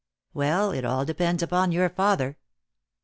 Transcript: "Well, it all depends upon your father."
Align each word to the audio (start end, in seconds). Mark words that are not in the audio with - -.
"Well, 0.33 0.71
it 0.71 0.83
all 0.83 1.05
depends 1.05 1.43
upon 1.43 1.71
your 1.71 1.87
father." 1.87 2.39